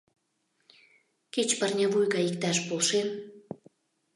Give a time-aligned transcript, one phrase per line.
[1.33, 3.07] Кеч парня вуй гай иктаж полшен?..